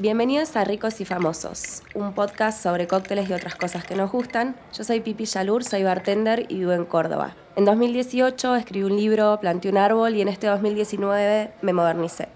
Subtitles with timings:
[0.00, 4.54] Bienvenidos a Ricos y Famosos, un podcast sobre cócteles y otras cosas que nos gustan.
[4.72, 7.34] Yo soy Pipi Yalur, soy bartender y vivo en Córdoba.
[7.56, 12.28] En 2018 escribí un libro, planté un árbol y en este 2019 me modernicé.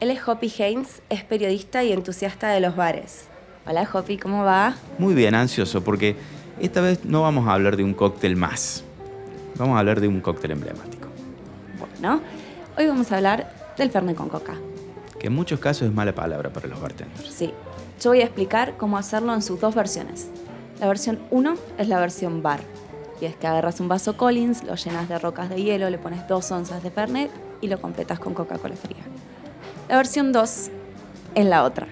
[0.00, 3.26] Él es Hoppy Haynes, es periodista y entusiasta de los bares.
[3.64, 4.74] Hola Hoppy, ¿cómo va?
[4.98, 6.16] Muy bien, ansioso, porque
[6.60, 8.82] esta vez no vamos a hablar de un cóctel más.
[9.54, 11.06] Vamos a hablar de un cóctel emblemático.
[11.78, 12.20] Bueno,
[12.76, 13.48] hoy vamos a hablar
[13.78, 14.54] del Fernet con Coca.
[15.22, 17.32] Que en muchos casos es mala palabra para los bartenders.
[17.32, 17.54] Sí,
[18.00, 20.26] yo voy a explicar cómo hacerlo en sus dos versiones.
[20.80, 22.58] La versión 1 es la versión bar.
[23.20, 26.26] Y es que agarras un vaso Collins, lo llenas de rocas de hielo, le pones
[26.26, 29.04] dos onzas de Fernet y lo completas con Coca-Cola fría.
[29.88, 30.70] La versión 2
[31.36, 31.86] es la otra.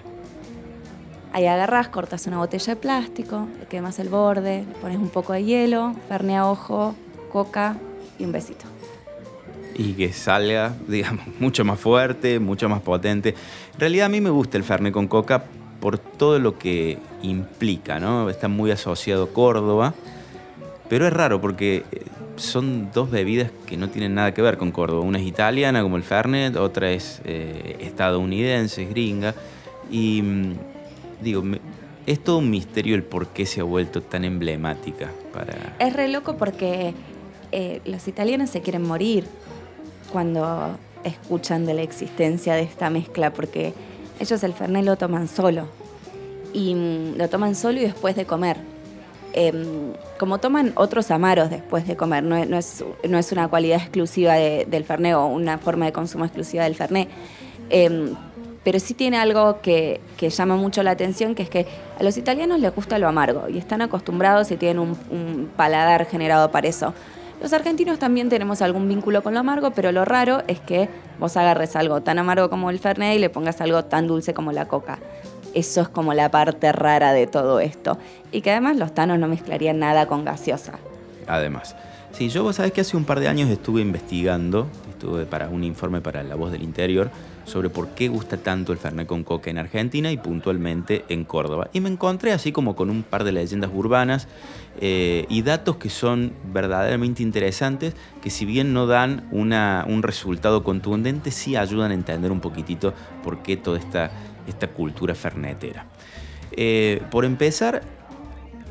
[1.33, 5.35] Ahí agarras, cortas una botella de plástico, le quemas el borde, le pones un poco
[5.35, 6.97] de hielo, Fernet a ojo,
[7.31, 7.77] coca
[8.19, 8.65] y un besito.
[9.77, 13.35] Y que salga, digamos, mucho más fuerte, mucho más potente.
[13.75, 15.45] En realidad a mí me gusta el Fernet con coca
[15.81, 18.29] por todo lo que implica, ¿no?
[18.29, 19.95] Está muy asociado Córdoba,
[20.89, 22.03] pero es raro porque eh,
[22.37, 25.03] son dos bebidas que no tienen nada que ver con Córdoba.
[25.03, 29.35] Una es italiana como el Fernet, otra es eh, estadounidense, es gringa.
[29.91, 30.53] Y mm,
[31.23, 31.43] digo,
[32.07, 35.77] es todo un misterio el por qué se ha vuelto tan emblemática para...
[35.79, 36.95] Es re loco porque
[37.53, 39.27] eh, los italianos se quieren morir
[40.13, 43.73] cuando escuchan de la existencia de esta mezcla, porque
[44.19, 45.67] ellos el Fernet lo toman solo.
[46.53, 48.59] Y mm, lo toman solo y después de comer.
[49.33, 54.35] Em, como toman otros amaros después de comer, no, es, no es, una cualidad exclusiva
[54.35, 57.09] del Fernet o una forma de consumo exclusiva del Fernet.
[57.71, 58.15] Em,
[58.65, 61.67] pero sí tiene algo que, llama mucho la atención, que es que
[61.99, 66.51] a los italianos les gusta lo amargo y están acostumbrados y tienen un, paladar generado
[66.51, 66.93] para eso.
[67.41, 71.37] Los argentinos también tenemos algún vínculo con lo amargo, pero lo raro es que vos
[71.39, 74.69] agarres algo tan amargo como el Fernet y le pongas algo tan dulce como la
[74.69, 74.99] coca.
[75.55, 77.99] Eso es como la parte rara de todo esto.
[78.31, 80.79] Y que además los tanos no mezclarían nada con gaseosa.
[81.27, 81.75] Además.
[82.13, 84.67] Sí, yo vos sabés que hace un par de años estuve investigando,
[85.01, 87.11] estuve para un informe para La Voz del Interior,
[87.47, 91.71] sobre por qué gusta tanto el Fernet con coca en Argentina y puntualmente en Córdoba.
[91.73, 94.29] Y me encontré así como con un par de leyendas urbanas
[94.79, 100.63] eh, y datos que son verdaderamente interesantes, que si bien no dan una, un resultado
[100.63, 102.93] contundente, sí ayudan a entender un poquitito
[103.25, 104.11] por qué toda esta,
[104.47, 105.87] esta cultura fernetera.
[106.53, 107.83] Eh, por empezar,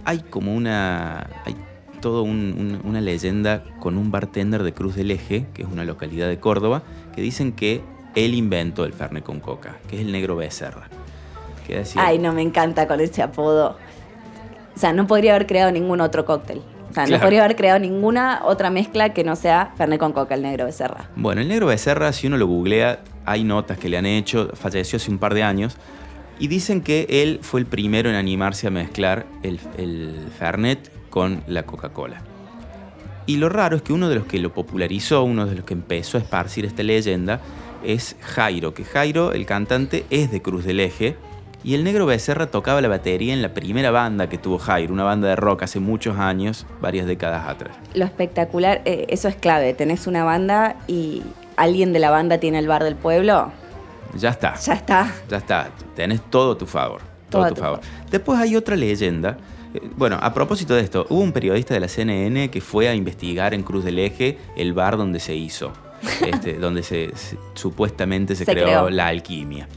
[0.06, 1.28] hay como una
[1.99, 6.39] todo una leyenda con un bartender de Cruz del Eje, que es una localidad de
[6.39, 6.83] Córdoba,
[7.15, 7.81] que dicen que
[8.15, 10.87] él inventó el Fernet con coca, que es el negro Becerra.
[11.95, 13.77] Ay, no me encanta con ese apodo.
[14.75, 16.61] O sea, no podría haber creado ningún otro cóctel.
[16.89, 20.33] O sea, no podría haber creado ninguna otra mezcla que no sea Fernet con coca,
[20.33, 21.09] el negro Becerra.
[21.16, 24.97] Bueno, el negro Becerra, si uno lo googlea, hay notas que le han hecho, falleció
[24.97, 25.77] hace un par de años,
[26.39, 31.44] y dicen que él fue el primero en animarse a mezclar el, el Fernet con
[31.47, 32.22] la Coca-Cola.
[33.25, 35.74] Y lo raro es que uno de los que lo popularizó, uno de los que
[35.74, 37.40] empezó a esparcir esta leyenda,
[37.84, 41.16] es Jairo, que Jairo, el cantante, es de Cruz del Eje.
[41.64, 45.03] Y el negro Becerra tocaba la batería en la primera banda que tuvo Jairo, una
[45.03, 47.76] banda de rock hace muchos años, varias décadas atrás.
[47.94, 51.22] Lo espectacular, eh, eso es clave, tenés una banda y
[51.58, 53.52] alguien de la banda tiene el bar del pueblo.
[54.16, 54.56] Ya está.
[54.56, 55.14] Ya está.
[55.30, 57.02] Ya está, tenés todo a tu favor.
[57.30, 57.81] Todo, a tu, favor.
[58.09, 59.38] Después hay otra leyenda
[59.96, 63.53] bueno, a propósito de esto, hubo un periodista de la CNN que fue a investigar
[63.53, 65.72] en Cruz del Eje el bar donde se hizo,
[66.25, 67.12] este, donde se,
[67.53, 69.68] supuestamente se, creó, la alquimia.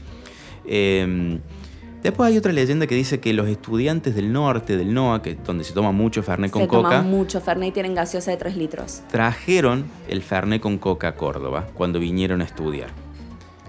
[0.65, 1.39] Em,
[2.01, 5.63] después hay otra leyenda que dice que los estudiantes del norte, del NOA, que, donde
[5.63, 6.89] se toma mucho Fernet con coca.
[6.89, 9.03] Se toma mucho Fernet y tienen gaseosa de 3 litros.
[9.11, 12.89] Trajeron el Fernet con coca a Córdoba cuando vinieron a estudiar.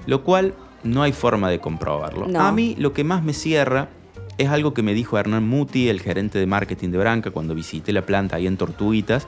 [0.06, 2.28] Lo cual no hay forma de comprobarlo.
[2.38, 3.88] A mí lo que más me cierra
[4.38, 7.92] es algo que me dijo Hernán Muti, el gerente de marketing de Branca, cuando visité
[7.92, 9.26] la planta ahí en Tortuguitas.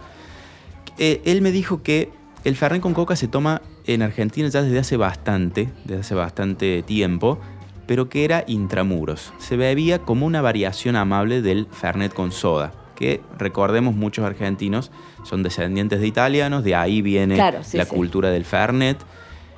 [0.98, 2.10] Eh, él me dijo que
[2.44, 6.82] el Fernet con coca se toma en Argentina ya desde hace bastante, desde hace bastante
[6.82, 7.38] tiempo,
[7.86, 9.32] pero que era intramuros.
[9.38, 14.90] Se bebía como una variación amable del Fernet con soda, que recordemos muchos argentinos
[15.26, 18.98] son descendientes de italianos, de ahí viene la cultura del Fernet.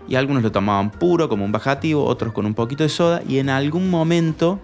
[0.09, 3.39] Y algunos lo tomaban puro como un bajativo, otros con un poquito de soda, y
[3.39, 4.59] en algún momento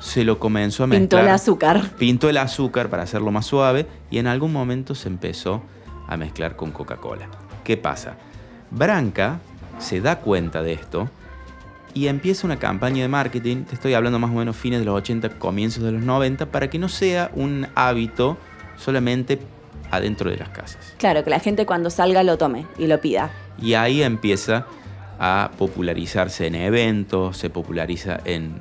[0.00, 1.00] se lo comenzó a mezclar.
[1.00, 1.90] Pintó el azúcar.
[1.98, 5.62] Pintó el azúcar para hacerlo más suave y en algún momento se empezó
[6.08, 7.28] a mezclar con Coca-Cola.
[7.62, 8.16] ¿Qué pasa?
[8.70, 9.40] Branca
[9.78, 11.08] se da cuenta de esto
[11.94, 14.96] y empieza una campaña de marketing, te estoy hablando más o menos fines de los
[14.96, 18.38] 80, comienzos de los 90, para que no sea un hábito
[18.76, 19.40] solamente
[19.90, 20.94] adentro de las casas.
[20.98, 23.30] Claro, que la gente cuando salga lo tome y lo pida.
[23.60, 24.66] Y ahí empieza
[25.18, 28.60] a popularizarse en eventos, se populariza en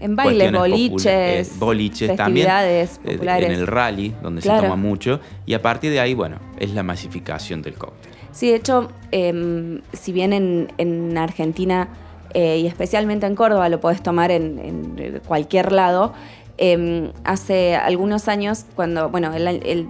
[0.00, 1.06] en bailes, boliches,
[1.48, 5.20] eh, boliches también eh, en el rally donde se toma mucho.
[5.46, 8.10] Y a partir de ahí bueno es la masificación del cóctel.
[8.32, 11.88] Sí, de hecho, em, si bien en, Argentina
[12.32, 16.14] eh, y especialmente en Córdoba lo podés tomar en, cualquier lado,
[16.60, 19.32] em, hace algunos años, cuando, bueno,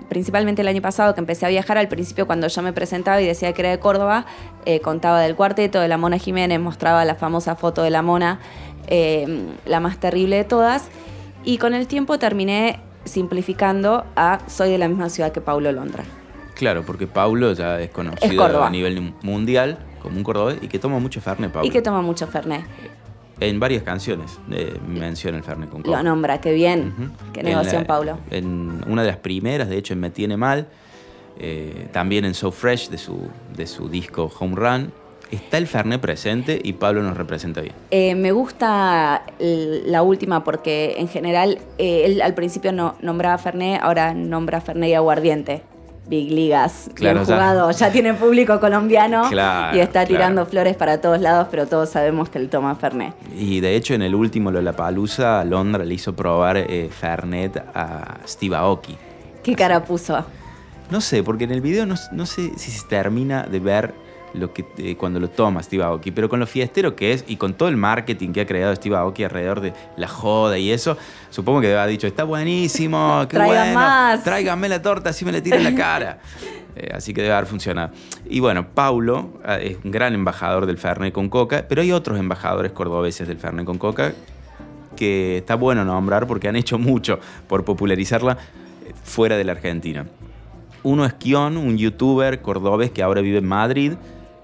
[0.09, 3.27] principalmente el año pasado que empecé a viajar, al principio cuando yo me presentaba y
[3.27, 4.25] decía que era de Córdoba,
[4.83, 8.41] contaba del cuarteto de la Mona Jiménez, mostraba la famosa foto de la Mona
[8.91, 10.89] Em, la más terrible de todas.
[11.45, 16.05] Y con el tiempo terminé simplificando a soy de la misma ciudad que Paulo Londra.
[16.55, 20.99] Claro, porque Paulo ya es conocido a nivel mundial como un cordobés y que toma
[20.99, 21.67] mucho Fernet, Paulo.
[21.67, 22.65] Y que toma mucho Fernet.
[23.41, 25.97] En varias canciones eh, menciona el Fernet con coca.
[25.97, 27.13] Lo nombra, qué bien.
[27.33, 28.19] Qué negocio Paulo.
[28.31, 30.69] En una de las primeras, de hecho, en Me Tiene Mal.
[31.39, 34.93] Eh, también en So Fresh de su, de su disco Home Run
[35.31, 37.75] ¿Está el Fernet presente y Pablo nos representa bien?
[37.93, 43.81] Eh, me gusta la última porque en general eh, él al principio no nombraba Fernet,
[43.81, 45.63] ahora nombra Fernet y aguardiente.
[46.11, 49.31] Big Ligas, claro, bien jugado, ya, tiene público colombiano
[49.73, 53.15] y está tirando flores para todos lados, pero todos sabemos que él toma Fernet.
[53.39, 58.57] Y de hecho en el último Lollapalooza, Londra le hizo probar eh, Fernet a Steve
[58.57, 58.97] Aoki.
[59.45, 60.25] ¿Qué cara puso?
[60.91, 63.95] No sé, porque en el video no, no sé si se termina de ver
[64.35, 67.37] lo que, eh, cuando lo toma Steve Aoki, pero con lo fiestero que es y
[67.37, 70.97] con todo el marketing que ha creado Steve Aoki alrededor de la joda y eso,
[71.31, 74.23] supongo que debe haber dicho, está buenísimo, qué bueno, más.
[74.23, 76.19] tráiganme la torta, así me le tiran la cara.
[76.77, 77.91] Eh, así que debe haber funcionado.
[78.27, 82.17] Y bueno, Paulo eh, es un gran embajador del Fernet con Coca, pero hay otros
[82.17, 84.13] embajadores cordobeses del Fernet con Coca
[84.95, 87.19] que está bueno nombrar porque han hecho mucho
[87.49, 88.39] por popularizarla
[89.03, 90.07] fuera de la Argentina.
[90.83, 93.93] Uno es Kion, un youtuber cordobés que ahora vive en Madrid,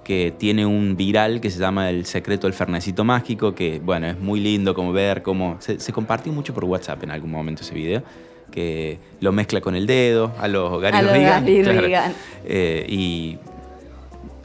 [0.06, 4.17] que tiene un viral que se llama El secreto del fernecito mágico, que bueno, es
[4.17, 8.05] muy lindo como ver cómo se, compartió mucho por WhatsApp en algún momento ese video,
[8.53, 12.14] que lo mezcla con el dedo, a los Gary Regan.
[12.49, 13.38] Eh, y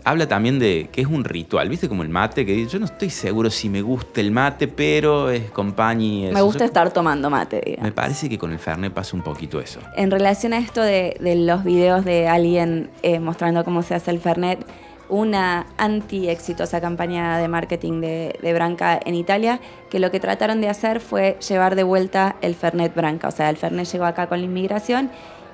[0.04, 1.88] habla también de que es un ritual, ¿viste?
[1.88, 5.52] Como el mate, que yo no estoy seguro si me gusta el mate, pero es
[5.52, 6.31] compañía.
[6.31, 7.84] Me gusta estar tomando mate, digamos.
[7.84, 9.80] Me parece que con el Fernet pasa un poquito eso.
[9.96, 14.19] En relación a esto de, los videos de alguien eh, mostrando cómo se hace el
[14.19, 14.66] Fernet,
[15.12, 19.60] una anti-exitosa campaña de marketing de, Branca en Italia,
[19.90, 23.28] que lo que trataron de hacer fue llevar de vuelta el Fernet Branca.
[23.28, 25.12] O sea, el Fernet llegó acá con la inmigración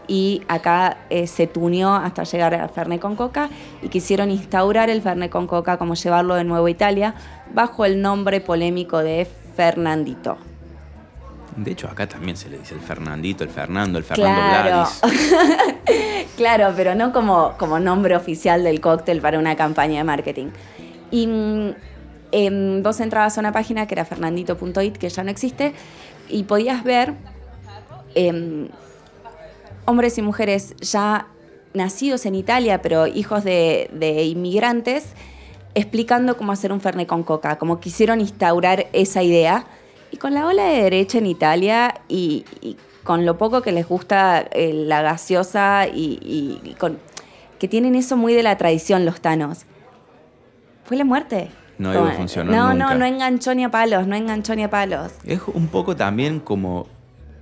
[0.08, 3.50] y acá eh, se tuneó hasta llegar al Fernet con Coca
[3.82, 7.16] y quisieron instaurar el Fernet con Coca como llevarlo de nuevo a Italia
[7.52, 10.38] bajo el nombre polémico de Fernandito.
[11.58, 14.90] De hecho, acá también se le dice el Fernandito, el Fernando, el Fernando claro.
[16.38, 20.48] claro, pero no como, como nombre oficial del cóctel para una campaña de marketing.
[21.10, 21.70] Y mm,
[22.32, 25.74] em, vos entrabas a una página que era fernandito.it, que ya no existe,
[26.30, 27.16] y podías ver
[28.14, 28.68] em,
[29.86, 31.26] hombres y mujeres ya
[31.74, 35.08] nacidos en Italia, pero hijos de, de inmigrantes,
[35.74, 39.66] explicando cómo hacer un Fernet con coca, como quisieron instaurar esa idea
[40.12, 42.46] y con la ola de derecha en Italia y,
[43.04, 47.00] con lo poco que les gusta eh, la gaseosa y, con
[47.58, 49.66] que tienen eso muy de la tradición los tanos.
[50.84, 51.50] Fue la muerte.
[51.78, 54.70] No iba a funcionar No, no, no enganchó ni a palos, no enganchó ni a
[54.70, 55.14] palos.
[55.24, 56.88] Es un poco también como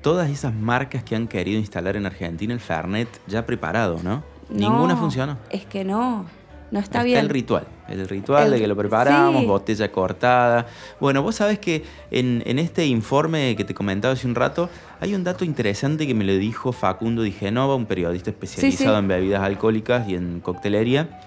[0.02, 4.24] todas esas marcas que han querido instalar en Argentina el Fernet ya preparado, ¿no?
[4.50, 5.38] Ninguna funcionó.
[5.50, 6.26] Es que no.
[6.72, 7.20] No está, bien.
[7.20, 7.66] el ritual.
[7.88, 10.66] El ritual de que lo preparamos, botella cortada.
[11.00, 15.24] Bueno, vos sabés que en, este informe que te comentaba hace un rato, hay un
[15.24, 20.08] dato interesante que me lo dijo Facundo Di Genova, un periodista especializado en bebidas alcohólicas
[20.10, 21.20] y en coctelería,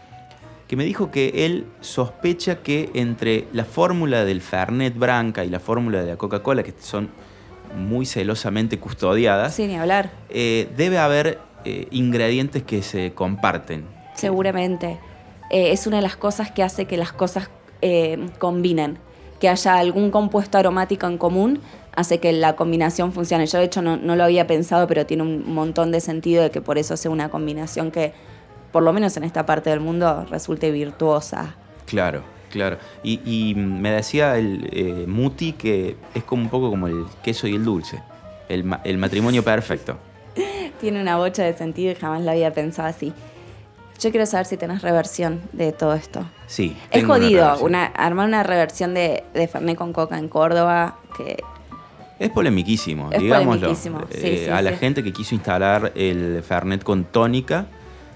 [0.67, 5.61] que me dijo que él sospecha que entre la fórmula del Fernet Branca y la
[5.61, 7.09] fórmula de la Coca-Cola, que son
[7.77, 10.11] muy celosamente custodiadas, Sin hablar.
[10.29, 13.85] Eh, debe haber eh, ingredientes que se comparten.
[14.15, 14.99] Seguramente.
[15.50, 17.50] Eh, es una de las cosas que hace que las cosas
[17.83, 18.99] eh, combinen.
[19.40, 21.61] Que haya algún compuesto aromático en común
[21.95, 23.47] hace que la combinación funcione.
[23.47, 26.61] Yo de hecho no, lo había pensado, pero tiene un montón de sentido de que
[26.61, 28.12] por eso sea una combinación que,
[28.73, 31.57] por lo menos en esta parte del mundo, resulte virtuosa.
[31.87, 32.78] Claro, claro.
[33.02, 37.55] Y, me decía el eh, Muti que es como un poco como el queso y
[37.55, 38.02] el dulce,
[38.49, 39.99] el, el matrimonio perfecto.
[40.81, 43.12] tiene una bocha de sentido y jamás lo había pensado así.
[43.99, 46.25] Yo quiero saber si tenés reversión de todo esto.
[46.47, 46.76] Sí.
[46.90, 51.43] Es jodido una armar una reversión de, de Fernet con Coca en Córdoba que
[52.19, 53.73] es polemiquísimo, es digámoslo.
[54.11, 57.67] Eh, a la gente que quiso instalar el Fernet con tónica,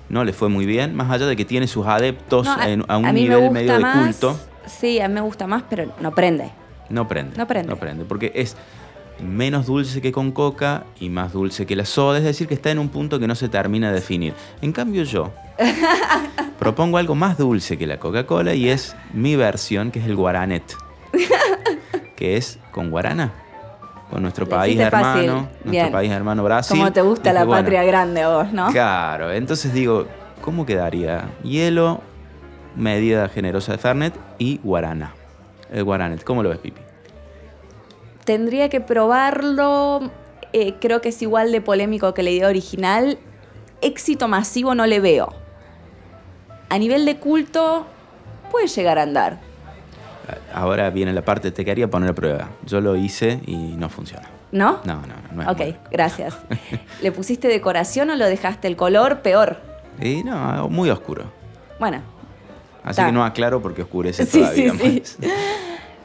[0.08, 3.50] no le fue muy bien, más allá de que tiene sus adeptos a, un nivel
[3.52, 4.38] medio de culto.
[4.66, 6.50] Sí, a mí me gusta más, pero no prende.
[6.88, 7.36] No prende.
[7.36, 7.68] No prende.
[7.68, 8.56] No prende, porque es
[9.22, 12.70] menos dulce que con coca y más dulce que la soda, es decir, que está
[12.70, 14.34] en un punto que no se termina de definir.
[14.60, 15.32] En cambio yo
[16.58, 20.76] propongo algo más dulce que la Coca-Cola y es mi versión, que es el guaranet,
[22.16, 23.32] que es con guarana,
[24.10, 26.78] con nuestro país hermano, nuestro país hermano Brasil.
[26.78, 28.70] Como te gusta la patria grande a vos, ¿no?
[28.70, 30.06] Claro, entonces digo,
[30.40, 31.30] ¿cómo quedaría?
[31.42, 32.00] Hielo,
[32.76, 35.14] medida generosa de Fernet y guarana.
[35.70, 36.80] El guaranet, ¿cómo lo ves, Pipi?
[38.24, 40.10] Tendría que probarlo.
[40.52, 43.18] Eh, creo que es igual de polémico que la idea original.
[43.80, 45.32] Éxito masivo no le veo.
[46.68, 47.86] A nivel de culto,
[48.50, 49.40] puede llegar a andar.
[50.54, 52.50] Ahora viene la parte, te quería poner a prueba.
[52.64, 54.28] Yo lo hice y no funciona.
[54.52, 54.80] ¿No?
[54.84, 55.42] No, no, no.
[55.42, 56.36] es ok, gracias.
[57.02, 59.56] ¿Le pusiste decoración o lo dejaste el color peor?
[60.00, 61.24] Sí, no, muy oscuro.
[61.80, 62.02] Bueno.
[62.84, 65.28] Así que no aclaro porque oscurece todavía sí, sí.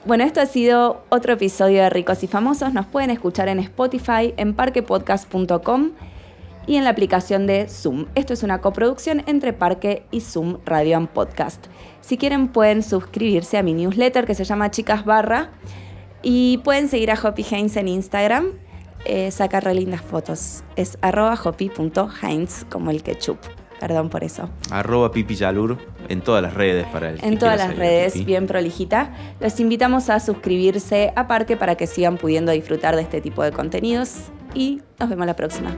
[0.08, 2.74] Bueno, esto ha sido otro episodio de Ricos y Famosos.
[2.74, 5.92] Nos pueden escuchar en Spotify, en parquepodcast.com
[6.66, 8.06] y en la aplicación de Zoom.
[8.16, 11.66] Esto es una coproducción entre Parque y Zoom Radio and Podcast.
[12.00, 15.52] Si quieren pueden suscribirse a mi newsletter que se llama Chicas Barra
[16.24, 18.54] y pueden seguir a Hoppy Heinz en Instagram.
[19.04, 19.30] Eh,
[19.74, 20.64] lindas fotos.
[20.78, 23.40] Es arroba hoppy.heinz como el ketchup.
[23.80, 24.50] Perdón por eso.
[24.72, 25.78] Arroba Pipi Yalur
[26.10, 29.12] en todas las redes para el En todas las redes, bien prolijita.
[29.40, 33.52] Los invitamos a suscribirse a Parque para que sigan pudiendo disfrutar de este tipo de
[33.52, 34.16] contenidos
[34.56, 35.78] y nos vemos la próxima.